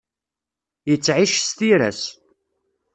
[0.89, 2.01] Yettεic s tira-s.